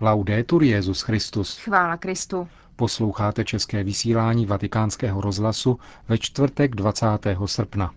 Laudetur 0.00 0.62
Jezus 0.62 1.02
Christus. 1.02 1.58
Chvála 1.58 1.96
Kristu. 1.96 2.48
Posloucháte 2.76 3.44
české 3.44 3.84
vysílání 3.84 4.46
Vatikánského 4.46 5.20
rozhlasu 5.20 5.78
ve 6.08 6.18
čtvrtek 6.18 6.74
20. 6.74 7.06
srpna. 7.46 7.90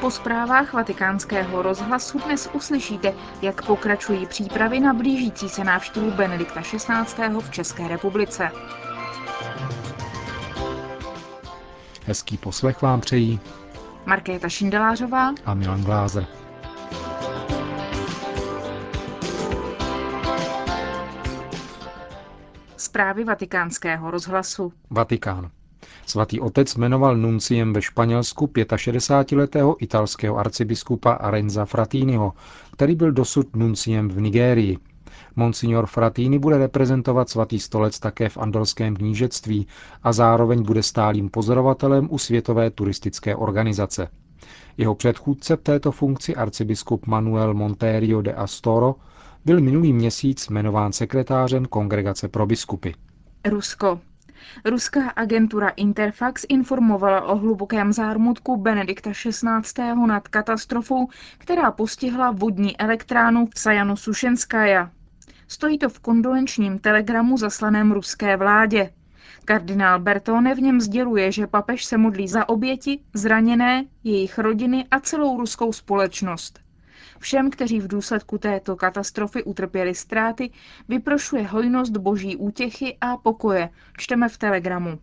Po 0.00 0.10
zprávách 0.10 0.72
vatikánského 0.72 1.62
rozhlasu 1.62 2.18
dnes 2.18 2.50
uslyšíte, 2.52 3.14
jak 3.42 3.66
pokračují 3.66 4.26
přípravy 4.26 4.80
na 4.80 4.94
blížící 4.94 5.48
se 5.48 5.64
návštěvu 5.64 6.10
Benedikta 6.10 6.60
XVI. 6.60 7.40
v 7.40 7.50
České 7.50 7.88
republice. 7.88 8.50
Hezký 12.06 12.36
poslech 12.36 12.82
vám 12.82 13.00
přejí 13.00 13.40
Markéta 14.06 14.48
Šindelářová 14.48 15.34
a 15.44 15.54
Milan 15.54 15.84
Glázer. 15.84 16.26
Zprávy 22.76 23.24
vatikánského 23.24 24.10
rozhlasu. 24.10 24.72
Vatikán. 24.90 25.50
Svatý 26.06 26.40
otec 26.40 26.74
jmenoval 26.76 27.16
nunciem 27.16 27.72
ve 27.72 27.82
Španělsku 27.82 28.46
65-letého 28.46 29.82
italského 29.82 30.36
arcibiskupa 30.36 31.12
Arenza 31.12 31.64
Fratiniho, 31.64 32.32
který 32.72 32.94
byl 32.94 33.12
dosud 33.12 33.56
nunciem 33.56 34.08
v 34.08 34.20
Nigérii. 34.20 34.78
Monsignor 35.36 35.86
Fratini 35.86 36.38
bude 36.38 36.58
reprezentovat 36.58 37.28
svatý 37.28 37.60
stolec 37.60 37.98
také 37.98 38.28
v 38.28 38.38
andorském 38.38 38.96
knížectví 38.96 39.66
a 40.02 40.12
zároveň 40.12 40.62
bude 40.62 40.82
stálým 40.82 41.30
pozorovatelem 41.30 42.08
u 42.10 42.18
Světové 42.18 42.70
turistické 42.70 43.36
organizace. 43.36 44.08
Jeho 44.76 44.94
předchůdce 44.94 45.56
v 45.56 45.60
této 45.62 45.92
funkci 45.92 46.36
arcibiskup 46.36 47.06
Manuel 47.06 47.54
Monterio 47.54 48.22
de 48.22 48.32
Astoro 48.32 48.94
byl 49.44 49.60
minulý 49.60 49.92
měsíc 49.92 50.48
jmenován 50.50 50.92
sekretářem 50.92 51.64
Kongregace 51.66 52.28
pro 52.28 52.46
biskupy. 52.46 52.90
Rusko. 53.48 54.00
Ruská 54.64 55.08
agentura 55.10 55.68
Interfax 55.68 56.46
informovala 56.48 57.24
o 57.24 57.36
hlubokém 57.36 57.92
zármutku 57.92 58.56
Benedikta 58.56 59.10
XVI. 59.10 60.06
nad 60.06 60.28
katastrofou, 60.28 61.08
která 61.38 61.70
postihla 61.70 62.30
vodní 62.30 62.80
elektránu 62.80 63.46
v 63.54 63.60
Sajanu 63.60 63.96
Sušenskaja. 63.96 64.90
Stojí 65.52 65.78
to 65.78 65.88
v 65.88 66.00
kondolenčním 66.00 66.78
telegramu 66.78 67.36
zaslaném 67.36 67.92
ruské 67.92 68.36
vládě. 68.36 68.90
Kardinál 69.44 70.00
Bertone 70.00 70.54
v 70.54 70.60
něm 70.60 70.80
sděluje, 70.80 71.32
že 71.32 71.46
papež 71.46 71.84
se 71.84 71.98
modlí 71.98 72.28
za 72.28 72.48
oběti, 72.48 73.00
zraněné, 73.14 73.84
jejich 74.04 74.38
rodiny 74.38 74.86
a 74.90 75.00
celou 75.00 75.38
ruskou 75.38 75.72
společnost. 75.72 76.60
Všem, 77.18 77.50
kteří 77.50 77.80
v 77.80 77.88
důsledku 77.88 78.38
této 78.38 78.76
katastrofy 78.76 79.42
utrpěli 79.42 79.94
ztráty, 79.94 80.50
vyprošuje 80.88 81.46
hojnost 81.46 81.96
boží 81.96 82.36
útěchy 82.36 82.96
a 83.00 83.16
pokoje, 83.16 83.70
čteme 83.96 84.28
v 84.28 84.38
telegramu. 84.38 84.98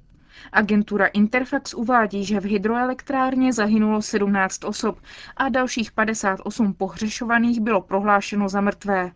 Agentura 0.51 1.05
Interfax 1.05 1.73
uvádí, 1.73 2.25
že 2.25 2.39
v 2.39 2.45
hydroelektrárně 2.45 3.53
zahynulo 3.53 4.01
17 4.01 4.63
osob 4.63 4.99
a 5.37 5.49
dalších 5.49 5.91
58 5.91 6.73
pohřešovaných 6.73 7.59
bylo 7.59 7.81
prohlášeno 7.81 8.49
za 8.49 8.61
mrtvé. 8.61 9.11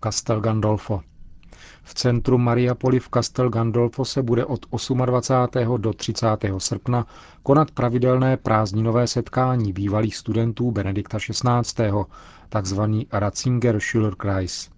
Castel 0.00 0.40
Gandolfo. 0.40 1.00
V 1.82 1.94
centru 1.94 2.38
Mariapoli 2.38 3.00
v 3.00 3.08
Castel 3.14 3.50
Gandolfo 3.50 4.04
se 4.04 4.22
bude 4.22 4.44
od 4.44 4.66
28. 5.06 5.76
do 5.76 5.92
30. 5.92 6.26
srpna 6.58 7.06
konat 7.42 7.70
pravidelné 7.70 8.36
prázdninové 8.36 9.06
setkání 9.06 9.72
bývalých 9.72 10.16
studentů 10.16 10.70
Benedikta 10.70 11.18
XVI., 11.18 11.90
takzvaný 12.48 13.06
Ratzinger 13.12 13.80
Schülerkreis. 13.80 14.70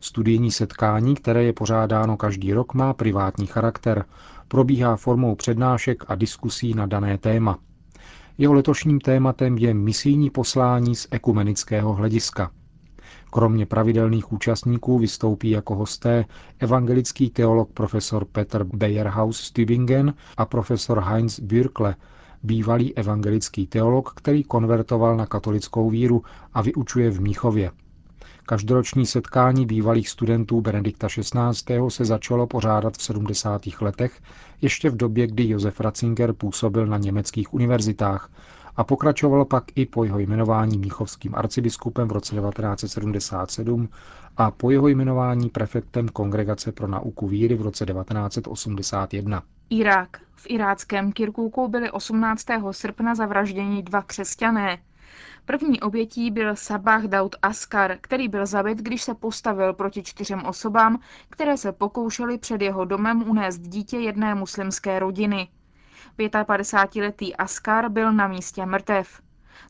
Studijní 0.00 0.50
setkání, 0.50 1.14
které 1.14 1.44
je 1.44 1.52
pořádáno 1.52 2.16
každý 2.16 2.52
rok, 2.52 2.74
má 2.74 2.94
privátní 2.94 3.46
charakter, 3.46 4.04
probíhá 4.48 4.96
formou 4.96 5.34
přednášek 5.34 6.04
a 6.08 6.14
diskusí 6.14 6.74
na 6.74 6.86
dané 6.86 7.18
téma. 7.18 7.58
Jeho 8.38 8.54
letošním 8.54 9.00
tématem 9.00 9.58
je 9.58 9.74
misijní 9.74 10.30
poslání 10.30 10.96
z 10.96 11.06
ekumenického 11.10 11.92
hlediska– 11.92 12.50
Kromě 13.30 13.66
pravidelných 13.66 14.32
účastníků 14.32 14.98
vystoupí 14.98 15.50
jako 15.50 15.74
hosté 15.74 16.24
evangelický 16.58 17.30
teolog 17.30 17.72
profesor 17.72 18.24
Peter 18.24 18.64
Bayerhaus 18.64 19.40
z 19.40 19.52
Tübingen 19.52 20.14
a 20.36 20.44
profesor 20.46 21.00
Heinz 21.00 21.40
Bürkle, 21.40 21.94
bývalý 22.42 22.96
evangelický 22.96 23.66
teolog, 23.66 24.12
který 24.16 24.44
konvertoval 24.44 25.16
na 25.16 25.26
katolickou 25.26 25.90
víru 25.90 26.22
a 26.54 26.62
vyučuje 26.62 27.10
v 27.10 27.20
Míchově. 27.20 27.70
Každoroční 28.46 29.06
setkání 29.06 29.66
bývalých 29.66 30.08
studentů 30.08 30.60
Benedikta 30.60 31.08
XVI. 31.08 31.80
se 31.88 32.04
začalo 32.04 32.46
pořádat 32.46 32.96
v 32.96 33.02
70. 33.02 33.62
letech, 33.80 34.20
ještě 34.60 34.90
v 34.90 34.96
době, 34.96 35.26
kdy 35.26 35.48
Josef 35.48 35.80
Ratzinger 35.80 36.32
působil 36.32 36.86
na 36.86 36.98
německých 36.98 37.54
univerzitách 37.54 38.30
a 38.76 38.84
pokračoval 38.84 39.44
pak 39.44 39.64
i 39.74 39.86
po 39.86 40.04
jeho 40.04 40.18
jmenování 40.18 40.78
míchovským 40.78 41.34
arcibiskupem 41.34 42.08
v 42.08 42.12
roce 42.12 42.34
1977 42.34 43.88
a 44.36 44.50
po 44.50 44.70
jeho 44.70 44.88
jmenování 44.88 45.48
prefektem 45.48 46.08
Kongregace 46.08 46.72
pro 46.72 46.86
nauku 46.88 47.28
víry 47.28 47.54
v 47.54 47.62
roce 47.62 47.86
1981. 47.86 49.42
Irák. 49.70 50.20
V 50.34 50.46
iráckém 50.48 51.12
Kirkuku 51.12 51.68
byli 51.68 51.90
18. 51.90 52.46
srpna 52.70 53.14
zavražděni 53.14 53.82
dva 53.82 54.02
křesťané. 54.02 54.78
První 55.44 55.80
obětí 55.80 56.30
byl 56.30 56.56
Sabah 56.56 57.02
Daud 57.02 57.36
Askar, 57.42 57.96
který 58.00 58.28
byl 58.28 58.46
zabit, 58.46 58.78
když 58.78 59.02
se 59.02 59.14
postavil 59.14 59.72
proti 59.72 60.02
čtyřem 60.02 60.44
osobám, 60.44 60.98
které 61.30 61.56
se 61.56 61.72
pokoušely 61.72 62.38
před 62.38 62.62
jeho 62.62 62.84
domem 62.84 63.30
unést 63.30 63.58
dítě 63.58 63.96
jedné 63.96 64.34
muslimské 64.34 64.98
rodiny. 64.98 65.48
55-letý 66.18 67.36
Askar 67.36 67.88
byl 67.88 68.12
na 68.12 68.28
místě 68.28 68.66
mrtev. 68.66 69.22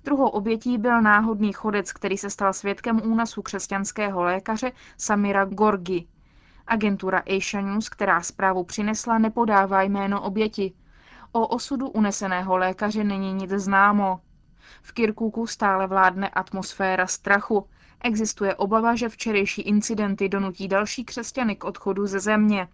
Druhou 0.05 0.29
obětí 0.29 0.79
byl 0.79 1.03
náhodný 1.03 1.53
chodec, 1.53 1.93
který 1.93 2.19
se 2.19 2.31
stal 2.31 2.53
svědkem 2.53 3.01
únasu 3.05 3.43
křesťanského 3.43 4.23
lékaře 4.23 4.73
Samira 4.97 5.45
Gorgi. 5.45 6.07
Agentura 6.67 7.23
Asia 7.27 7.63
News, 7.63 7.89
která 7.89 8.23
zprávu 8.23 8.65
přinesla, 8.65 9.19
nepodává 9.19 9.83
jméno 9.83 10.23
oběti. 10.23 10.73
O 11.33 11.47
osudu 11.47 11.89
uneseného 11.89 12.57
lékaře 12.57 13.05
není 13.05 13.33
nic 13.33 13.51
známo. 13.51 14.21
V 14.83 14.93
Kirkuku 14.93 15.47
stále 15.47 15.87
vládne 15.87 16.29
atmosféra 16.29 17.07
strachu. 17.07 17.69
Existuje 18.05 18.55
obava, 18.55 18.95
že 18.95 19.09
včerejší 19.09 19.63
incidenty 19.63 20.29
donutí 20.29 20.69
další 20.69 21.05
křesťany 21.05 21.57
k 21.57 21.65
odchodu 21.65 22.07
ze 22.07 22.21
země. 22.21 22.69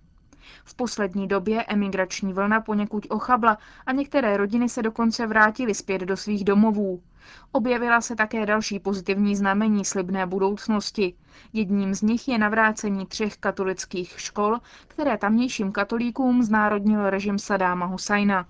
V 0.64 0.74
poslední 0.74 1.28
době 1.28 1.64
emigrační 1.64 2.32
vlna 2.32 2.60
poněkud 2.60 3.06
ochabla 3.10 3.58
a 3.86 3.92
některé 3.92 4.36
rodiny 4.36 4.68
se 4.68 4.82
dokonce 4.82 5.26
vrátily 5.26 5.74
zpět 5.74 6.02
do 6.02 6.16
svých 6.16 6.44
domovů. 6.44 7.02
Objevila 7.52 8.00
se 8.00 8.16
také 8.16 8.46
další 8.46 8.78
pozitivní 8.78 9.36
znamení 9.36 9.84
slibné 9.84 10.26
budoucnosti. 10.26 11.14
Jedním 11.52 11.94
z 11.94 12.02
nich 12.02 12.28
je 12.28 12.38
navrácení 12.38 13.06
třech 13.06 13.36
katolických 13.36 14.20
škol, 14.20 14.58
které 14.88 15.18
tamnějším 15.18 15.72
katolíkům 15.72 16.42
znárodnil 16.42 17.10
režim 17.10 17.38
Sadáma 17.38 17.86
Husajna. 17.86 18.46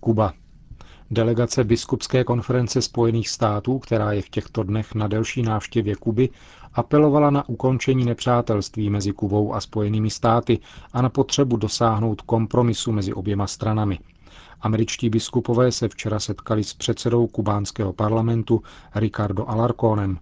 Kuba. 0.00 0.39
Delegace 1.12 1.64
Biskupské 1.64 2.24
konference 2.24 2.82
Spojených 2.82 3.28
států, 3.28 3.78
která 3.78 4.12
je 4.12 4.22
v 4.22 4.28
těchto 4.28 4.62
dnech 4.62 4.94
na 4.94 5.08
delší 5.08 5.42
návštěvě 5.42 5.96
Kuby, 5.96 6.28
apelovala 6.74 7.30
na 7.30 7.48
ukončení 7.48 8.04
nepřátelství 8.04 8.90
mezi 8.90 9.12
Kubou 9.12 9.54
a 9.54 9.60
Spojenými 9.60 10.10
státy 10.10 10.58
a 10.92 11.02
na 11.02 11.08
potřebu 11.08 11.56
dosáhnout 11.56 12.20
kompromisu 12.20 12.92
mezi 12.92 13.12
oběma 13.12 13.46
stranami. 13.46 13.98
Američtí 14.60 15.10
biskupové 15.10 15.72
se 15.72 15.88
včera 15.88 16.20
setkali 16.20 16.64
s 16.64 16.74
předsedou 16.74 17.26
kubánského 17.26 17.92
parlamentu 17.92 18.62
Ricardo 18.94 19.48
Alarcónem. 19.48 20.18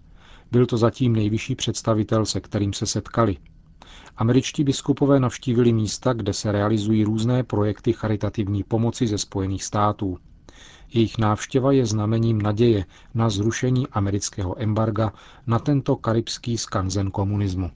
Byl 0.53 0.67
to 0.67 0.77
zatím 0.77 1.13
nejvyšší 1.13 1.55
představitel, 1.55 2.27
se 2.27 2.41
kterým 2.41 2.73
se 2.73 2.87
setkali. 2.87 3.37
Američtí 4.17 4.65
biskupové 4.65 5.21
navštívili 5.21 5.73
místa, 5.73 6.13
kde 6.13 6.33
se 6.33 6.53
realizují 6.53 7.05
různé 7.05 7.43
projekty 7.43 7.93
charitativní 7.93 8.63
pomoci 8.65 9.07
ze 9.07 9.19
Spojených 9.19 9.65
států. 9.65 10.19
Jejich 10.93 11.19
návštěva 11.19 11.73
je 11.73 11.87
znamením 11.87 12.43
naděje 12.43 12.85
na 13.15 13.31
zrušení 13.31 13.89
amerického 13.89 14.63
embarga 14.63 15.13
na 15.47 15.59
tento 15.59 15.97
karibský 15.97 16.59
skanzen 16.59 17.11
komunismu. 17.11 17.71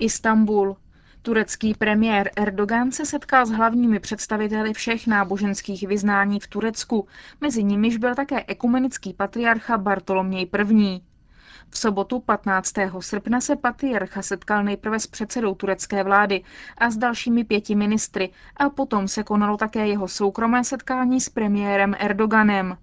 Istanbul. 0.00 0.76
Turecký 1.22 1.74
premiér 1.74 2.30
Erdogan 2.36 2.92
se 2.92 3.06
setkal 3.06 3.46
s 3.46 3.50
hlavními 3.50 4.00
představiteli 4.00 4.74
všech 4.74 5.06
náboženských 5.06 5.88
vyznání 5.88 6.40
v 6.40 6.46
Turecku, 6.46 7.06
mezi 7.40 7.64
nimiž 7.64 7.96
byl 7.96 8.14
také 8.14 8.44
ekumenický 8.46 9.14
patriarcha 9.14 9.78
Bartoloměj 9.78 10.48
I. 10.70 11.00
V 11.70 11.78
sobotu 11.78 12.20
15. 12.20 12.72
srpna 13.00 13.40
se 13.40 13.56
patriarcha 13.56 14.22
setkal 14.22 14.64
nejprve 14.64 15.00
s 15.00 15.06
předsedou 15.06 15.54
turecké 15.54 16.04
vlády 16.04 16.42
a 16.78 16.90
s 16.90 16.96
dalšími 16.96 17.44
pěti 17.44 17.74
ministry 17.74 18.30
a 18.56 18.70
potom 18.70 19.08
se 19.08 19.22
konalo 19.22 19.56
také 19.56 19.86
jeho 19.88 20.08
soukromé 20.08 20.64
setkání 20.64 21.20
s 21.20 21.28
premiérem 21.28 21.94
Erdoganem. 21.98 22.76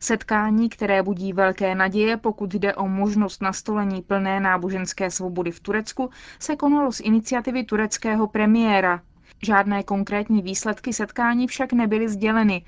Setkání, 0.00 0.68
které 0.68 1.02
budí 1.02 1.32
velké 1.32 1.74
naděje, 1.74 2.16
pokud 2.16 2.54
jde 2.54 2.74
o 2.74 2.88
možnost 2.88 3.42
nastolení 3.42 4.02
plné 4.02 4.40
náboženské 4.40 5.10
svobody 5.10 5.50
v 5.50 5.60
Turecku, 5.60 6.10
se 6.38 6.56
konalo 6.56 6.92
z 6.92 7.00
iniciativy 7.00 7.64
tureckého 7.64 8.26
premiéra. 8.26 9.00
Žádné 9.42 9.82
konkrétní 9.82 10.42
výsledky 10.42 10.92
setkání 10.92 11.46
však 11.46 11.72
nebyly 11.72 12.08
sděleny. 12.08 12.64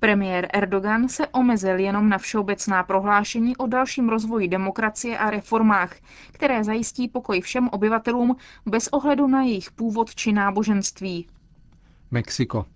Premiér 0.00 0.48
Erdogan 0.52 1.08
se 1.08 1.26
omezil 1.28 1.78
jenom 1.78 2.08
na 2.08 2.18
všeobecná 2.18 2.82
prohlášení 2.82 3.56
o 3.56 3.66
dalším 3.66 4.08
rozvoji 4.08 4.48
demokracie 4.48 5.18
a 5.18 5.30
reformách, 5.30 5.94
které 6.32 6.64
zajistí 6.64 7.08
pokoj 7.08 7.40
všem 7.40 7.68
obyvatelům 7.68 8.36
bez 8.66 8.88
ohledu 8.88 9.26
na 9.26 9.42
jejich 9.42 9.70
původ 9.70 10.14
či 10.14 10.32
náboženství. 10.32 11.26
Mexiko. 12.10 12.66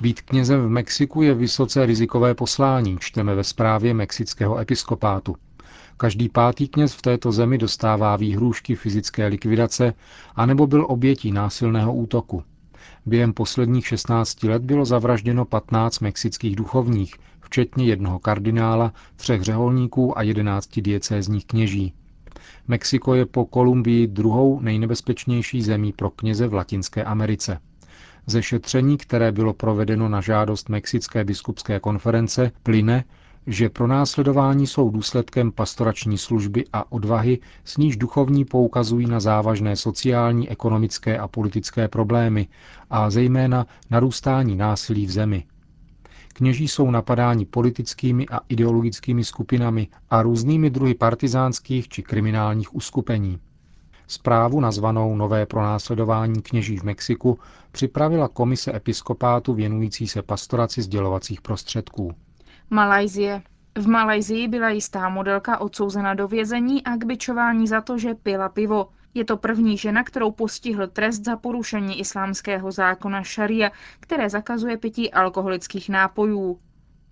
Být 0.00 0.20
knězem 0.20 0.60
v 0.60 0.68
Mexiku 0.68 1.22
je 1.22 1.34
vysoce 1.34 1.86
rizikové 1.86 2.34
poslání, 2.34 2.98
čteme 3.00 3.34
ve 3.34 3.44
zprávě 3.44 3.94
mexického 3.94 4.58
episkopátu. 4.58 5.36
Každý 5.96 6.28
pátý 6.28 6.68
kněz 6.68 6.94
v 6.94 7.02
této 7.02 7.32
zemi 7.32 7.58
dostává 7.58 8.16
výhrůžky 8.16 8.74
fyzické 8.74 9.26
likvidace 9.26 9.94
anebo 10.34 10.66
byl 10.66 10.86
obětí 10.88 11.32
násilného 11.32 11.94
útoku. 11.94 12.44
Během 13.06 13.32
posledních 13.32 13.86
16 13.86 14.42
let 14.42 14.62
bylo 14.62 14.84
zavražděno 14.84 15.44
15 15.44 16.00
mexických 16.00 16.56
duchovních, 16.56 17.14
včetně 17.40 17.84
jednoho 17.84 18.18
kardinála, 18.18 18.92
třech 19.16 19.42
řeholníků 19.42 20.18
a 20.18 20.22
11 20.22 20.80
diecézních 20.80 21.46
kněží. 21.46 21.92
Mexiko 22.68 23.14
je 23.14 23.26
po 23.26 23.44
Kolumbii 23.44 24.06
druhou 24.06 24.60
nejnebezpečnější 24.60 25.62
zemí 25.62 25.92
pro 25.92 26.10
kněze 26.10 26.46
v 26.48 26.54
Latinské 26.54 27.04
Americe. 27.04 27.58
Ze 28.26 28.42
šetření, 28.42 28.96
které 28.98 29.32
bylo 29.32 29.52
provedeno 29.54 30.08
na 30.08 30.20
žádost 30.20 30.68
Mexické 30.68 31.24
biskupské 31.24 31.80
konference, 31.80 32.52
plyne, 32.62 33.04
že 33.46 33.68
pro 33.68 33.86
následování 33.86 34.66
jsou 34.66 34.90
důsledkem 34.90 35.52
pastorační 35.52 36.18
služby 36.18 36.64
a 36.72 36.92
odvahy, 36.92 37.38
s 37.64 37.76
níž 37.76 37.96
duchovní 37.96 38.44
poukazují 38.44 39.06
na 39.06 39.20
závažné 39.20 39.76
sociální, 39.76 40.48
ekonomické 40.50 41.18
a 41.18 41.28
politické 41.28 41.88
problémy 41.88 42.48
a 42.90 43.10
zejména 43.10 43.66
narůstání 43.90 44.56
násilí 44.56 45.06
v 45.06 45.10
zemi. 45.10 45.44
Kněží 46.32 46.68
jsou 46.68 46.90
napadáni 46.90 47.44
politickými 47.46 48.26
a 48.28 48.40
ideologickými 48.48 49.24
skupinami 49.24 49.88
a 50.10 50.22
různými 50.22 50.70
druhy 50.70 50.94
partizánských 50.94 51.88
či 51.88 52.02
kriminálních 52.02 52.74
uskupení. 52.74 53.38
Zprávu 54.06 54.60
nazvanou 54.60 55.16
Nové 55.16 55.46
pronásledování 55.46 56.42
kněží 56.42 56.78
v 56.78 56.82
Mexiku 56.82 57.38
připravila 57.72 58.28
komise 58.28 58.76
episkopátu 58.76 59.54
věnující 59.54 60.08
se 60.08 60.22
pastoraci 60.22 60.82
sdělovacích 60.82 61.40
prostředků. 61.40 62.12
Malajzie. 62.72 63.42
V 63.78 63.88
Malajzii 63.88 64.48
byla 64.48 64.68
jistá 64.68 65.08
modelka 65.08 65.58
odsouzena 65.60 66.14
do 66.14 66.28
vězení 66.28 66.84
a 66.84 66.96
k 66.96 67.04
byčování 67.04 67.66
za 67.68 67.80
to, 67.80 67.98
že 67.98 68.14
pila 68.14 68.48
pivo. 68.48 68.88
Je 69.14 69.24
to 69.24 69.36
první 69.36 69.76
žena, 69.78 70.04
kterou 70.04 70.30
postihl 70.30 70.86
trest 70.86 71.24
za 71.24 71.36
porušení 71.36 72.00
islámského 72.00 72.72
zákona 72.72 73.22
šaria, 73.22 73.70
které 74.00 74.30
zakazuje 74.30 74.76
pití 74.76 75.12
alkoholických 75.12 75.88
nápojů. 75.88 76.60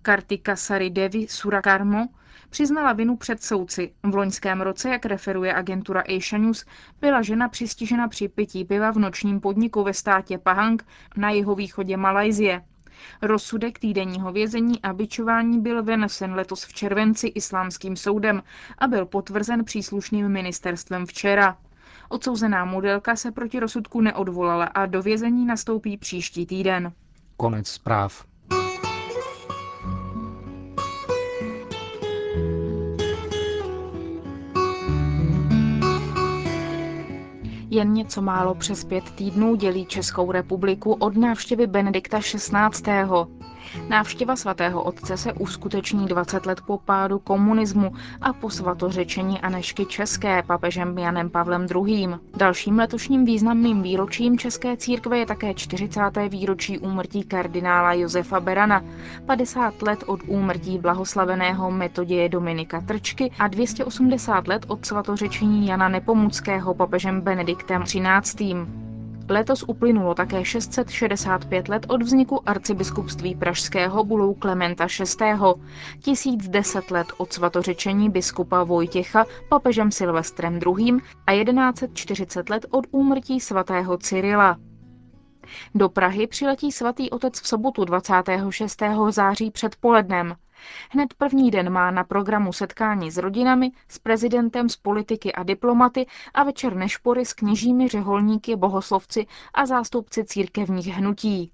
Kartika 0.01 0.55
Sari 0.55 0.89
Devi 0.89 1.27
Surakarmo 1.27 2.07
přiznala 2.49 2.93
vinu 2.93 3.17
před 3.17 3.43
soudci. 3.43 3.93
V 4.03 4.15
loňském 4.15 4.61
roce, 4.61 4.89
jak 4.89 5.05
referuje 5.05 5.53
agentura 5.53 6.03
Asia 6.17 6.41
News, 6.41 6.65
byla 7.01 7.21
žena 7.21 7.49
přistižena 7.49 8.07
při 8.07 8.27
pití 8.27 8.65
piva 8.65 8.91
v 8.91 8.99
nočním 8.99 9.39
podniku 9.39 9.83
ve 9.83 9.93
státě 9.93 10.37
Pahang 10.37 10.85
na 11.17 11.29
jihovýchodě 11.29 11.97
Malajzie. 11.97 12.61
Rozsudek 13.21 13.79
týdenního 13.79 14.31
vězení 14.31 14.81
a 14.81 14.93
byčování 14.93 15.59
byl 15.61 15.83
vynesen 15.83 16.33
letos 16.33 16.63
v 16.65 16.73
červenci 16.73 17.27
islámským 17.27 17.95
soudem 17.95 18.43
a 18.77 18.87
byl 18.87 19.05
potvrzen 19.05 19.65
příslušným 19.65 20.29
ministerstvem 20.29 21.05
včera. 21.05 21.57
Odsouzená 22.09 22.65
modelka 22.65 23.15
se 23.15 23.31
proti 23.31 23.59
rozsudku 23.59 24.01
neodvolala 24.01 24.65
a 24.65 24.85
do 24.85 25.01
vězení 25.01 25.45
nastoupí 25.45 25.97
příští 25.97 26.45
týden. 26.45 26.91
Konec 27.37 27.67
zpráv. 27.67 28.28
Jen 37.71 37.93
něco 37.93 38.21
málo 38.21 38.55
přes 38.55 38.83
pět 38.83 39.11
týdnů 39.11 39.55
dělí 39.55 39.85
Českou 39.85 40.31
republiku 40.31 40.93
od 40.93 41.17
návštěvy 41.17 41.67
Benedikta 41.67 42.19
XVI. 42.19 42.89
Návštěva 43.89 44.35
svatého 44.35 44.83
otce 44.83 45.17
se 45.17 45.33
uskuteční 45.33 46.05
20 46.05 46.45
let 46.45 46.61
po 46.61 46.77
pádu 46.77 47.19
komunismu 47.19 47.91
a 48.21 48.33
po 48.33 48.49
svatořečení 48.49 49.41
Anešky 49.41 49.85
České 49.85 50.43
papežem 50.43 50.97
Janem 50.97 51.29
Pavlem 51.29 51.67
II. 51.75 52.07
Dalším 52.37 52.77
letošním 52.79 53.25
významným 53.25 53.81
výročím 53.81 54.37
České 54.37 54.77
církve 54.77 55.17
je 55.17 55.25
také 55.25 55.53
40. 55.53 56.01
výročí 56.29 56.79
úmrtí 56.79 57.23
kardinála 57.23 57.93
Josefa 57.93 58.39
Berana, 58.39 58.83
50 59.25 59.81
let 59.81 60.03
od 60.07 60.19
úmrtí 60.27 60.77
blahoslaveného 60.77 61.71
metoděje 61.71 62.29
Dominika 62.29 62.81
Trčky 62.81 63.31
a 63.39 63.47
280 63.47 64.47
let 64.47 64.65
od 64.67 64.85
svatořečení 64.85 65.67
Jana 65.67 65.89
Nepomuckého 65.89 66.73
papežem 66.73 67.21
Benediktem 67.21 67.83
XIII. 67.83 68.88
Letos 69.29 69.63
uplynulo 69.67 70.15
také 70.15 70.45
665 70.45 71.69
let 71.69 71.85
od 71.89 72.03
vzniku 72.03 72.49
arcibiskupství 72.49 73.35
pražského 73.35 74.03
bulou 74.03 74.33
Klementa 74.33 74.85
VI. 74.85 75.33
1010 76.01 76.91
let 76.91 77.07
od 77.17 77.33
svatořečení 77.33 78.09
biskupa 78.09 78.63
Vojtěcha 78.63 79.25
papežem 79.49 79.91
Silvestrem 79.91 80.59
II. 80.77 80.97
a 81.27 81.31
1140 81.31 82.49
let 82.49 82.65
od 82.69 82.85
úmrtí 82.91 83.39
svatého 83.39 83.97
Cyrila. 83.97 84.57
Do 85.75 85.89
Prahy 85.89 86.27
přiletí 86.27 86.71
svatý 86.71 87.09
otec 87.09 87.41
v 87.41 87.47
sobotu 87.47 87.85
26. 87.85 88.81
září 89.09 89.51
předpolednem. 89.51 90.35
Hned 90.89 91.13
první 91.13 91.51
den 91.51 91.69
má 91.69 91.91
na 91.91 92.03
programu 92.03 92.53
setkání 92.53 93.11
s 93.11 93.17
rodinami, 93.17 93.71
s 93.87 93.99
prezidentem, 93.99 94.69
s 94.69 94.75
politiky 94.75 95.33
a 95.33 95.43
diplomaty 95.43 96.05
a 96.33 96.43
večer 96.43 96.75
nešpory 96.75 97.25
s 97.25 97.33
kněžími, 97.33 97.87
řeholníky, 97.87 98.55
bohoslovci 98.55 99.25
a 99.53 99.65
zástupci 99.65 100.25
církevních 100.25 100.87
hnutí. 100.87 101.51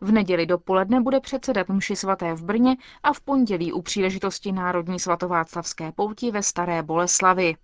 V 0.00 0.12
neděli 0.12 0.46
dopoledne 0.46 1.00
bude 1.00 1.20
předsedat 1.20 1.68
mši 1.68 1.96
svaté 1.96 2.34
v 2.34 2.44
Brně 2.44 2.76
a 3.02 3.12
v 3.12 3.20
pondělí 3.20 3.72
u 3.72 3.82
příležitosti 3.82 4.52
Národní 4.52 5.00
svatováclavské 5.00 5.92
pouti 5.92 6.30
ve 6.30 6.42
Staré 6.42 6.82
Boleslavi. 6.82 7.56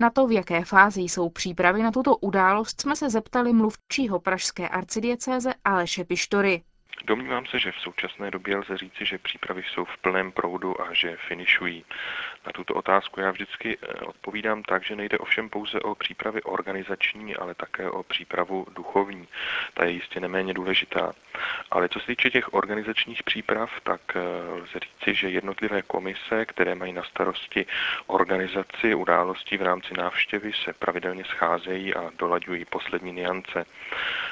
Na 0.00 0.10
to, 0.10 0.26
v 0.26 0.32
jaké 0.32 0.64
fázi 0.64 1.00
jsou 1.00 1.28
přípravy 1.28 1.82
na 1.82 1.90
tuto 1.90 2.16
událost, 2.16 2.80
jsme 2.80 2.96
se 2.96 3.10
zeptali 3.10 3.52
mluvčího 3.52 4.20
pražské 4.20 4.68
arcidiecéze 4.68 5.54
Aleše 5.64 6.04
Pištory. 6.04 6.62
Domnívám 7.04 7.46
se, 7.46 7.58
že 7.58 7.72
v 7.72 7.80
současné 7.80 8.30
době 8.30 8.56
lze 8.56 8.76
říci, 8.76 9.04
že 9.06 9.18
přípravy 9.18 9.62
jsou 9.62 9.84
v 9.84 9.98
plném 9.98 10.32
proudu 10.32 10.80
a 10.80 10.94
že 10.94 11.16
finišují. 11.28 11.84
Na 12.46 12.52
tuto 12.52 12.74
otázku 12.74 13.20
já 13.20 13.30
vždycky 13.30 13.78
eh, 13.82 13.94
odpovídám 13.94 14.62
tak, 14.62 14.84
že 14.84 14.96
nejde 14.96 15.18
ovšem 15.18 15.48
pouze 15.48 15.80
o 15.80 15.94
přípravy 15.94 16.42
organizační, 16.42 17.36
ale 17.36 17.54
také 17.54 17.90
o 17.90 18.02
přípravu 18.02 18.66
duchovní. 18.74 19.28
Ta 19.74 19.84
je 19.84 19.90
jistě 19.90 20.20
neméně 20.20 20.54
důležitá. 20.54 21.12
Ale 21.70 21.88
co 21.88 22.00
se 22.00 22.06
týče 22.06 22.30
těch 22.30 22.54
organizačních 22.54 23.22
příprav, 23.22 23.70
tak 23.82 24.00
eh, 24.14 24.20
lze 24.52 24.78
říci, 24.80 25.14
že 25.14 25.28
jednotlivé 25.28 25.82
komise, 25.82 26.46
které 26.46 26.74
mají 26.74 26.92
na 26.92 27.02
starosti 27.02 27.66
organizaci 28.06 28.94
událostí 28.94 29.56
v 29.56 29.62
rámci 29.62 29.94
návštěvy, 29.94 30.52
se 30.52 30.72
pravidelně 30.72 31.24
scházejí 31.24 31.94
a 31.94 32.10
dolaďují 32.18 32.64
poslední 32.64 33.12
niance. 33.12 33.66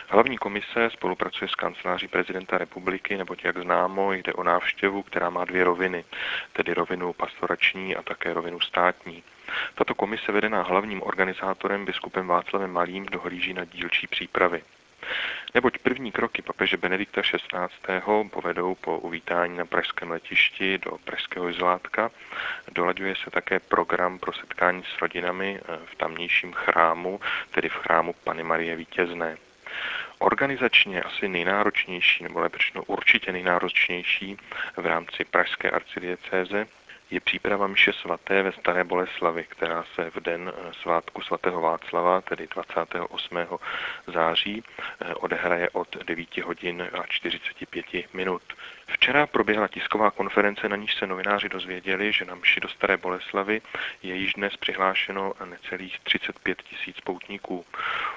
Hlavní 0.09 0.39
komise 0.39 0.91
spolupracuje 0.91 1.49
s 1.49 1.55
kanceláří 1.55 2.09
prezidenta 2.09 2.48
republiky, 2.57 3.17
neboť 3.17 3.45
jak 3.45 3.59
známo, 3.59 4.13
jde 4.13 4.33
o 4.33 4.43
návštěvu, 4.43 5.03
která 5.03 5.31
má 5.31 5.45
dvě 5.45 5.65
roviny, 5.65 6.05
tedy 6.53 6.75
rovinu 6.75 7.13
pastorační 7.13 7.97
a 7.97 8.03
také 8.03 8.35
rovinu 8.35 8.61
státní. 8.61 9.23
Tato 9.75 9.95
komise 9.95 10.33
vedená 10.33 10.63
hlavním 10.63 11.03
organizátorem 11.03 11.85
biskupem 11.85 12.27
Václavem 12.27 12.73
Malým 12.73 13.07
dohlíží 13.07 13.55
na 13.55 13.65
dílčí 13.65 14.07
přípravy. 14.07 14.63
Neboť 15.55 15.79
první 15.79 16.13
kroky 16.13 16.43
papeže 16.43 16.77
Benedikta 16.77 17.23
XVI. 17.23 18.01
povedou 18.31 18.75
po 18.75 18.99
uvítání 18.99 19.57
na 19.57 19.65
pražském 19.65 20.11
letišti 20.11 20.79
do 20.79 20.99
pražského 21.05 21.49
izlátka. 21.49 22.11
Dolaďuje 22.73 23.15
se 23.17 23.31
také 23.31 23.61
program 23.61 24.19
pro 24.19 24.33
setkání 24.33 24.83
s 24.83 25.01
rodinami 25.01 25.61
v 25.85 25.95
tamnějším 25.97 26.53
chrámu, 26.53 27.21
tedy 27.51 27.69
v 27.69 27.75
chrámu 27.75 28.13
Pany 28.25 28.43
Marie 28.43 28.77
Vítězné. 28.77 29.37
Organizačně 30.19 31.03
asi 31.03 31.29
nejnáročnější, 31.29 32.25
nebo 32.25 32.41
lepší 32.41 32.73
určitě 32.87 33.33
nejnáročnější 33.33 34.37
v 34.77 34.87
rámci 34.87 35.25
pražské 35.25 35.71
arcidiecéze 35.71 36.67
je 37.11 37.21
příprava 37.21 37.67
mše 37.67 37.93
svaté 37.93 38.43
ve 38.43 38.53
Staré 38.53 38.85
Boleslavi, 38.85 39.45
která 39.45 39.85
se 39.95 40.11
v 40.11 40.21
den 40.21 40.53
eh, 40.55 40.73
svátku 40.83 41.23
svatého 41.23 41.61
Václava, 41.61 42.21
tedy 42.21 42.49
28. 42.55 43.39
září, 44.07 44.63
eh, 45.01 45.15
odehraje 45.15 45.71
od 45.71 45.97
9 46.05 46.43
hodin 46.43 46.89
a 46.93 47.07
45 47.07 48.15
minut. 48.15 48.43
Včera 48.89 49.27
proběhla 49.27 49.69
tisková 49.69 50.11
konference, 50.11 50.69
na 50.69 50.77
níž 50.77 50.95
se 50.95 51.07
novináři 51.07 51.49
dozvěděli, 51.49 52.13
že 52.13 52.25
na 52.25 52.35
mši 52.35 52.61
do 52.61 52.69
Staré 52.69 52.97
Boleslavy 52.97 53.61
je 54.03 54.15
již 54.15 54.33
dnes 54.33 54.57
přihlášeno 54.57 55.33
necelých 55.45 56.01
35 56.01 56.63
tisíc 56.63 57.01
poutníků. 57.01 57.65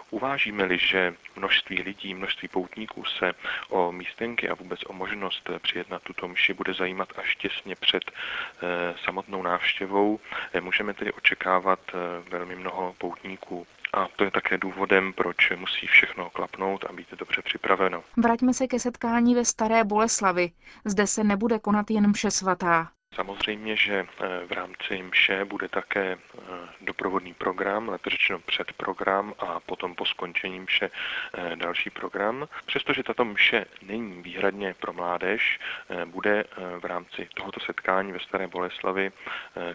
Uvážíme-li, 0.10 0.78
že 0.78 1.14
množství 1.36 1.82
lidí, 1.82 2.14
množství 2.14 2.48
poutníků 2.48 3.06
se 3.06 3.34
o 3.70 3.92
místenky 3.92 4.50
a 4.50 4.54
vůbec 4.54 4.80
o 4.86 4.94
možnost 4.94 5.50
přijet 5.62 5.90
na 5.90 6.00
tuto 6.00 6.28
mši 6.28 6.54
bude 6.54 6.74
zajímat 6.74 7.10
až 7.18 7.36
těsně 7.36 7.76
před 7.76 8.12
eh, 8.12 8.96
samotnou 9.06 9.44
návštěvou, 9.44 10.20
eh, 10.54 10.62
můžeme 10.62 10.94
tedy 10.94 11.12
očekávat 11.12 11.80
eh, 11.90 12.30
velmi 12.30 12.56
mnoho 12.56 12.96
poutníků. 12.98 13.68
A 13.94 14.08
to 14.16 14.24
je 14.24 14.32
také 14.32 14.58
důvodem, 14.58 15.14
proč 15.14 15.52
musí 15.56 15.88
všechno 15.88 16.30
klapnout 16.30 16.86
a 16.90 16.94
být 16.94 17.08
dobře 17.20 17.42
připraveno. 17.42 18.04
Vraťme 18.18 18.54
se 18.54 18.68
ke 18.68 18.80
setkání 18.80 19.36
ve 19.36 19.46
Staré 19.46 19.84
Boleslavi. 19.84 20.52
Zde 20.86 21.08
se 21.08 21.24
nebude 21.24 21.60
konat 21.60 21.92
jen 21.92 22.10
mše 22.10 22.32
svatá. 22.32 22.92
Samozřejmě, 23.16 23.76
že 23.76 23.96
eh, 24.00 24.46
v 24.46 24.52
rámci 24.52 25.04
mše 25.04 25.46
bude 25.46 25.68
také 25.68 26.18
eh, 26.18 26.40
doprovodný 26.82 27.34
program, 27.34 27.90
lépe 27.90 28.10
řečeno 28.10 28.40
předprogram 28.40 29.34
a 29.40 29.60
potom 29.60 29.96
po 29.96 30.06
skončení 30.06 30.60
mše 30.60 30.90
eh, 31.34 31.56
další 31.56 31.90
program. 31.90 32.48
Přestože 32.66 33.04
tato 33.04 33.26
mše 33.26 33.66
není 33.82 34.22
výhradně 34.22 34.74
pro 34.74 34.94
mládež, 34.94 35.60
bude 36.06 36.44
v 36.80 36.86
rámci 36.86 37.28
tohoto 37.34 37.60
setkání 37.60 38.12
ve 38.12 38.20
Staré 38.20 38.48
Boleslavi 38.48 39.12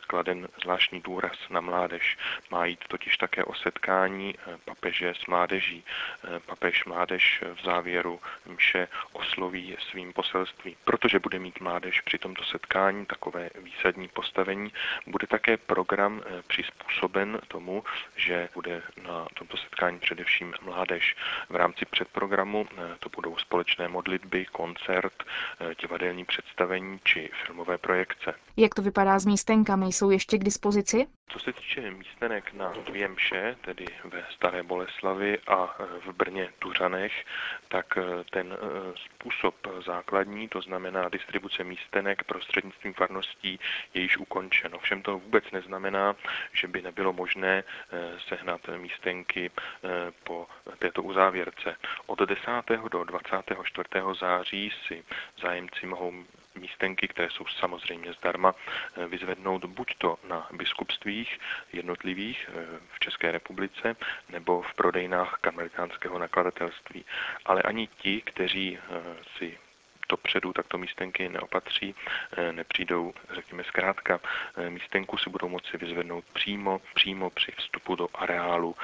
kladen 0.06 0.48
zvláštní 0.62 1.00
důraz 1.00 1.36
na 1.50 1.60
mládež. 1.60 2.18
Má 2.50 2.64
jít 2.64 2.84
totiž 2.88 3.16
také 3.16 3.44
o 3.44 3.54
setkání 3.54 4.34
papeže 4.64 5.14
s 5.22 5.26
mládeží. 5.26 5.84
Papež 6.46 6.84
mládež 6.84 7.44
v 7.54 7.64
závěru 7.64 8.20
mše 8.46 8.88
osloví 9.12 9.76
svým 9.90 10.12
poselství. 10.12 10.76
Protože 10.84 11.18
bude 11.18 11.38
mít 11.38 11.60
mládež 11.60 12.00
při 12.00 12.18
tomto 12.18 12.44
setkání, 12.44 13.06
tak 13.06 13.25
takové 13.26 13.50
výsadní 13.62 14.08
postavení. 14.08 14.72
Bude 15.06 15.26
také 15.26 15.56
program 15.56 16.22
eh, 16.26 16.42
přizpůsoben 16.48 17.38
tomu, 17.48 17.84
že 18.16 18.48
bude 18.54 18.82
na 19.02 19.26
tomto 19.34 19.56
setkání 19.56 19.98
především 19.98 20.52
mládež. 20.62 21.16
V 21.48 21.56
rámci 21.56 21.84
předprogramu 21.84 22.66
eh, 22.70 22.80
to 23.00 23.08
budou 23.08 23.36
společné 23.36 23.88
modlitby, 23.88 24.46
koncert, 24.52 25.12
eh, 25.60 25.74
divadelní 25.80 26.24
představení 26.24 27.00
či 27.04 27.30
filmové 27.46 27.78
projekce. 27.78 28.34
Jak 28.56 28.74
to 28.74 28.82
vypadá 28.82 29.18
s 29.18 29.26
místenkami? 29.26 29.86
Jsou 29.86 30.10
ještě 30.10 30.38
k 30.38 30.44
dispozici? 30.44 31.06
Co 31.28 31.38
se 31.38 31.52
týče 31.52 31.90
místenek 31.90 32.52
na 32.52 32.72
dvě 32.86 33.08
mše, 33.08 33.56
tedy 33.60 33.86
ve 34.04 34.24
Staré 34.34 34.62
Boleslavi 34.62 35.38
a 35.46 35.76
v 36.06 36.12
Brně 36.12 36.48
Tuřanech, 36.58 37.12
tak 37.68 37.98
ten 38.30 38.56
způsob 38.94 39.54
základní, 39.86 40.48
to 40.48 40.60
znamená 40.60 41.08
distribuce 41.08 41.64
místenek 41.64 42.24
prostřednictvím 42.24 42.94
farností, 43.16 43.60
je 43.94 44.02
již 44.02 44.16
ukončen. 44.16 44.74
Ovšem 44.74 45.02
to 45.02 45.18
vůbec 45.18 45.44
neznamená, 45.50 46.16
že 46.52 46.68
by 46.68 46.82
nebylo 46.82 47.12
možné 47.12 47.64
sehnat 48.28 48.60
místenky 48.76 49.50
po 50.24 50.46
této 50.78 51.02
uzávěrce. 51.02 51.76
Od 52.06 52.18
10. 52.18 52.42
do 52.88 53.04
24. 53.04 53.88
září 54.20 54.72
si 54.86 55.04
zájemci 55.42 55.86
mohou 55.86 56.12
místenky, 56.56 57.08
které 57.08 57.28
jsou 57.30 57.46
samozřejmě 57.46 58.12
zdarma, 58.12 58.54
eh, 58.54 59.06
vyzvednout 59.06 59.64
buď 59.64 59.94
to 59.98 60.18
na 60.28 60.48
biskupstvích 60.52 61.38
jednotlivých 61.72 62.48
eh, 62.48 62.80
v 62.92 62.98
České 63.00 63.32
republice 63.32 63.96
nebo 64.28 64.62
v 64.62 64.74
prodejnách 64.74 65.38
karmelitánského 65.40 66.18
nakladatelství. 66.18 67.04
Ale 67.44 67.62
ani 67.62 67.86
ti, 67.86 68.20
kteří 68.20 68.78
eh, 68.78 69.16
si 69.38 69.58
dopředu 70.08 70.52
takto 70.52 70.78
místenky 70.78 71.28
neopatří, 71.28 71.94
nepřijdou, 72.52 73.12
řekněme 73.34 73.64
zkrátka, 73.64 74.20
místenku 74.68 75.18
si 75.18 75.30
budou 75.30 75.48
moci 75.48 75.76
vyzvednout 75.76 76.24
přímo, 76.32 76.80
přímo 76.94 77.30
při 77.30 77.52
vstupu 77.52 77.96
do 77.96 78.08
areálu 78.14 78.76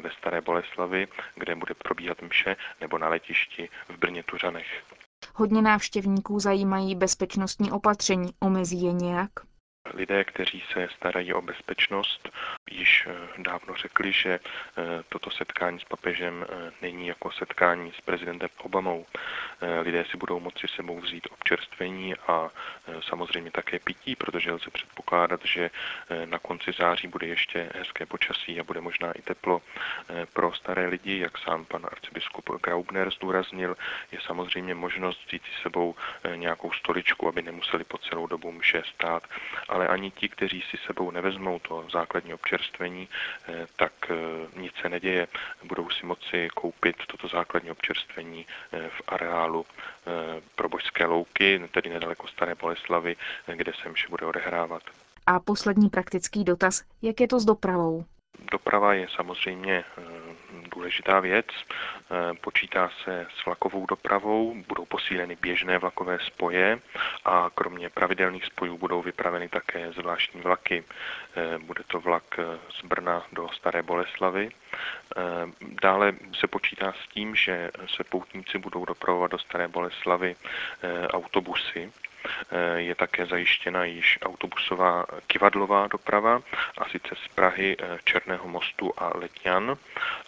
ve 0.00 0.10
Staré 0.10 0.40
Boleslavi, 0.40 1.08
kde 1.34 1.54
bude 1.54 1.74
probíhat 1.74 2.22
mše, 2.22 2.56
nebo 2.80 2.98
na 2.98 3.08
letišti 3.08 3.68
v 3.88 3.96
Brně 3.96 4.22
Tuřanech. 4.22 4.82
Hodně 5.34 5.62
návštěvníků 5.62 6.40
zajímají 6.40 6.94
bezpečnostní 6.94 7.70
opatření. 7.70 8.30
Omezí 8.40 8.82
je 8.82 8.92
nějak? 8.92 9.30
Lidé, 9.94 10.24
kteří 10.24 10.62
se 10.72 10.88
starají 10.96 11.32
o 11.32 11.42
bezpečnost, 11.42 12.28
již 12.70 13.06
eh, 13.06 13.12
dávno 13.38 13.74
řekli, 13.74 14.12
že 14.12 14.30
eh, 14.30 14.82
toto 15.08 15.30
setkání 15.30 15.80
s 15.80 15.84
papežem 15.84 16.46
eh, 16.48 16.72
není 16.82 17.06
jako 17.06 17.30
setkání 17.32 17.92
s 17.92 18.00
prezidentem 18.00 18.48
Obamou. 18.62 19.06
Lidé 19.82 20.04
si 20.10 20.16
budou 20.16 20.40
moci 20.40 20.66
sebou 20.76 21.00
vzít 21.00 21.28
občerstvení 21.30 22.14
a 22.16 22.50
samozřejmě 23.00 23.50
také 23.50 23.78
pití, 23.78 24.16
protože 24.16 24.52
lze 24.52 24.70
předpokládat, 24.70 25.40
že 25.44 25.70
na 26.24 26.38
konci 26.38 26.72
září 26.78 27.08
bude 27.08 27.26
ještě 27.26 27.70
hezké 27.74 28.06
počasí 28.06 28.60
a 28.60 28.64
bude 28.64 28.80
možná 28.80 29.12
i 29.12 29.22
teplo 29.22 29.62
pro 30.32 30.54
staré 30.54 30.86
lidi, 30.86 31.18
jak 31.18 31.38
sám 31.38 31.64
pan 31.64 31.86
arcibiskup 31.86 32.50
Graubner 32.62 33.10
zdůraznil, 33.10 33.76
je 34.12 34.18
samozřejmě 34.26 34.74
možnost 34.74 35.26
vzít 35.26 35.42
si 35.42 35.62
sebou 35.62 35.94
nějakou 36.34 36.72
stoličku, 36.72 37.28
aby 37.28 37.42
nemuseli 37.42 37.84
po 37.84 37.98
celou 37.98 38.26
dobu 38.26 38.52
mše 38.52 38.82
stát, 38.94 39.22
ale 39.80 39.88
ani 39.88 40.10
ti, 40.10 40.28
kteří 40.28 40.62
si 40.70 40.76
sebou 40.86 41.10
nevezmou 41.10 41.58
to 41.58 41.86
základní 41.92 42.34
občerstvení, 42.34 43.08
eh, 43.08 43.66
tak 43.76 43.92
eh, 44.10 44.14
nic 44.60 44.72
se 44.82 44.88
neděje. 44.88 45.26
Budou 45.64 45.90
si 45.90 46.06
moci 46.06 46.48
koupit 46.54 46.96
toto 47.06 47.28
základní 47.28 47.70
občerstvení 47.70 48.46
eh, 48.46 48.88
v 48.88 49.02
areálu 49.08 49.66
pro 50.54 50.68
božské 50.68 51.06
louky, 51.06 51.62
tedy 51.72 51.90
nedaleko 51.90 52.28
Staré 52.28 52.54
Boleslavy, 52.54 53.16
kde 53.54 53.72
se 53.72 53.92
vše 53.92 54.08
bude 54.08 54.26
odehrávat. 54.26 54.82
A 55.26 55.40
poslední 55.40 55.88
praktický 55.88 56.44
dotaz, 56.44 56.82
jak 57.02 57.20
je 57.20 57.28
to 57.28 57.40
s 57.40 57.44
dopravou? 57.44 58.04
Doprava 58.52 58.94
je 58.94 59.06
samozřejmě 59.16 59.84
důležitá 60.80 61.20
věc. 61.20 61.46
Eh, 61.52 62.34
počítá 62.40 62.90
se 63.04 63.26
s 63.36 63.44
vlakovou 63.44 63.86
dopravou, 63.86 64.54
budou 64.68 64.84
posíleny 64.84 65.36
běžné 65.36 65.78
vlakové 65.78 66.18
spoje 66.20 66.78
a 67.24 67.50
kromě 67.54 67.90
pravidelných 67.90 68.44
spojů 68.44 68.78
budou 68.78 69.02
vypraveny 69.02 69.48
také 69.48 69.92
zvláštní 69.92 70.40
vlaky. 70.40 70.84
Eh, 71.36 71.58
bude 71.58 71.84
to 71.86 72.00
vlak 72.00 72.24
eh, 72.38 72.44
z 72.80 72.84
Brna 72.84 73.22
do 73.32 73.48
Staré 73.48 73.82
Boleslavy. 73.82 74.50
Dále 75.82 76.12
se 76.38 76.46
počítá 76.46 76.92
s 76.92 77.08
tím, 77.12 77.34
že 77.34 77.70
se 77.96 78.04
poutníci 78.04 78.58
budou 78.58 78.84
dopravovat 78.84 79.30
do 79.30 79.38
Staré 79.38 79.68
Boleslavy 79.68 80.36
autobusy, 81.10 81.92
je 82.76 82.94
také 82.94 83.26
zajištěna 83.26 83.84
již 83.84 84.18
autobusová 84.22 85.06
kivadlová 85.26 85.86
doprava, 85.86 86.42
a 86.78 86.88
sice 86.88 87.14
z 87.14 87.28
Prahy, 87.34 87.76
eh, 87.78 87.98
Černého 88.04 88.48
mostu 88.48 88.92
a 88.96 89.12
Letňan. 89.18 89.76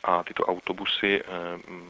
A 0.05 0.23
tyto 0.23 0.45
autobusy 0.45 1.21
eh, 1.21 1.25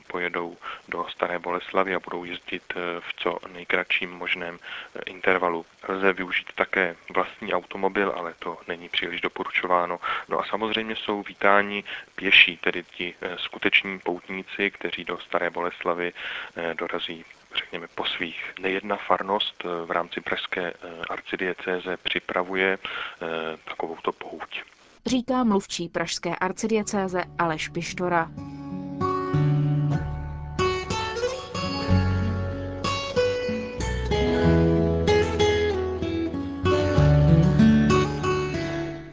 pojedou 0.06 0.56
do 0.88 1.06
Staré 1.08 1.38
Boleslavy 1.38 1.94
a 1.94 2.00
budou 2.00 2.24
jezdit 2.24 2.62
v 3.00 3.14
co 3.16 3.38
nejkratším 3.52 4.10
možném 4.10 4.58
intervalu. 5.06 5.66
Lze 5.88 6.12
využít 6.12 6.52
také 6.54 6.96
vlastní 7.14 7.54
automobil, 7.54 8.12
ale 8.16 8.34
to 8.38 8.58
není 8.68 8.88
příliš 8.88 9.20
doporučováno. 9.20 10.00
No 10.28 10.40
a 10.40 10.44
samozřejmě 10.44 10.96
jsou 10.96 11.22
vítáni 11.22 11.84
pěší, 12.14 12.56
tedy 12.56 12.82
ti 12.82 13.14
skuteční 13.36 13.98
poutníci, 13.98 14.70
kteří 14.70 15.04
do 15.04 15.18
Staré 15.18 15.50
Boleslavy 15.50 16.12
dorazí 16.74 17.24
řekněme, 17.56 17.86
po 17.94 18.04
svých. 18.04 18.54
Nejedna 18.60 18.96
farnost 18.96 19.54
eh, 19.64 19.86
v 19.86 19.90
rámci 19.90 20.20
pražské 20.20 20.72
eh, 20.72 20.88
arcidiecéze 21.10 21.96
připravuje 21.96 22.78
eh, 22.78 23.26
takovouto 23.68 24.12
pouť. 24.12 24.62
Říká 25.06 25.44
mluvčí 25.44 25.88
pražské 25.88 26.36
arcidiecéze 26.36 27.24
Aleš 27.38 27.68
Pištora. 27.68 28.30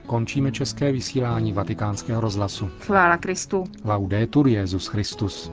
Končíme 0.05 0.51
české 0.51 0.91
vysílání 0.91 1.53
vatikánského 1.53 2.21
rozhlasu. 2.21 2.69
Chvála 2.79 3.17
Kristu. 3.17 3.63
Laudetur 3.85 4.47
Jezus 4.47 4.87
Christus. 4.87 5.51